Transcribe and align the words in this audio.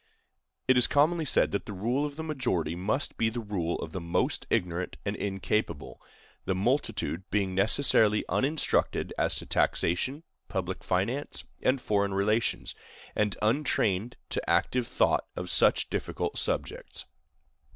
It 0.67 0.77
is 0.79 0.87
commonly 0.87 1.25
said 1.25 1.51
that 1.51 1.67
the 1.67 1.73
rule 1.73 2.07
of 2.07 2.15
the 2.15 2.23
majority 2.23 2.73
must 2.73 3.17
be 3.17 3.29
the 3.29 3.39
rule 3.39 3.77
of 3.83 3.91
the 3.91 4.01
most 4.01 4.47
ignorant 4.49 4.97
and 5.05 5.15
incapable, 5.15 6.01
the 6.45 6.55
multitude 6.55 7.21
being 7.29 7.53
necessarily 7.53 8.25
uninstructed 8.27 9.13
as 9.19 9.35
to 9.35 9.45
taxation, 9.45 10.23
public 10.47 10.83
finance, 10.83 11.43
and 11.61 11.79
foreign 11.79 12.15
relations, 12.15 12.73
and 13.15 13.37
untrained 13.43 14.17
to 14.29 14.49
active 14.49 14.87
thought 14.87 15.27
on 15.37 15.45
such 15.45 15.87
difficult 15.91 16.35
subjects. 16.39 17.05